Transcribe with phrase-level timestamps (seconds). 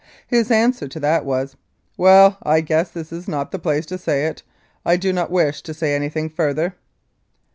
[0.25, 1.55] His answer to that was,
[1.95, 2.39] "Well!
[2.41, 4.41] I guess this is not the place to say it.
[4.83, 6.73] I do not wish to say anything further."